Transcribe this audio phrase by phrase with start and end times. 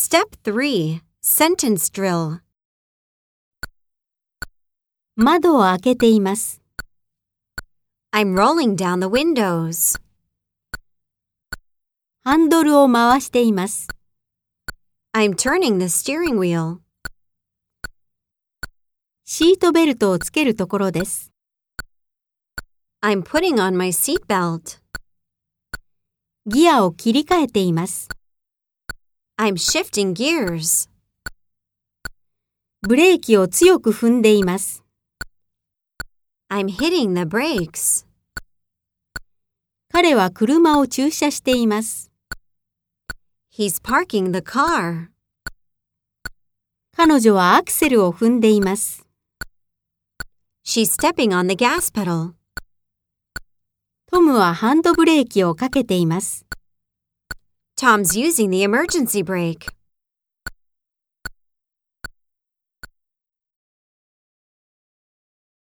[0.00, 2.38] Step 3 Sentence Drill
[5.16, 6.62] 窓を開けています。
[8.12, 9.98] I'm rolling down the windows.
[12.22, 13.88] ハンドルを回しています。
[15.12, 16.78] I'm turning the steering wheel.
[19.24, 21.32] シートベルトをつけるところです。
[23.02, 24.78] I'm putting on my seatbelt.
[26.46, 28.08] ギアを切り替えています。
[29.40, 30.90] I'm shifting gears.
[32.82, 34.82] ブレーキを強く踏んでいます。
[36.50, 38.04] I'm hitting the brakes.
[39.92, 42.10] 彼は車を駐車しています。
[43.56, 45.10] He's parking the car.
[46.96, 49.06] 彼女はアクセルを踏んでいます。
[50.66, 52.32] She's stepping on the gas pedal.
[54.10, 56.44] トムはハンドブレーキをかけています。
[57.78, 59.68] Tom's using the emergency brake.